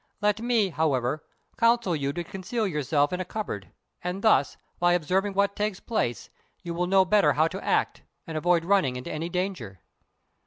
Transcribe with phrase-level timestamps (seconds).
[0.19, 1.23] Let me, however,
[1.57, 3.69] counsel you to conceal yourself in a cupboard,
[4.01, 6.31] and thus, by observing what takes place,
[6.63, 9.79] you will know better how to act, and avoid running into any danger."